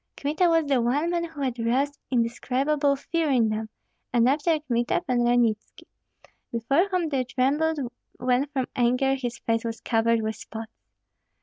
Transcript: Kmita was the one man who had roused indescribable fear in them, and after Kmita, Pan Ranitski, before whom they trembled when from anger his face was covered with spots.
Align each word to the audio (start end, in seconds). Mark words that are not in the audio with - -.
Kmita 0.17 0.49
was 0.49 0.65
the 0.65 0.81
one 0.81 1.11
man 1.11 1.25
who 1.25 1.41
had 1.41 1.59
roused 1.59 1.99
indescribable 2.09 2.95
fear 2.95 3.29
in 3.29 3.49
them, 3.49 3.69
and 4.11 4.27
after 4.27 4.59
Kmita, 4.59 5.01
Pan 5.05 5.19
Ranitski, 5.19 5.85
before 6.51 6.87
whom 6.89 7.09
they 7.09 7.23
trembled 7.23 7.77
when 8.17 8.47
from 8.47 8.65
anger 8.75 9.13
his 9.13 9.37
face 9.37 9.63
was 9.63 9.79
covered 9.79 10.23
with 10.23 10.35
spots. 10.37 10.71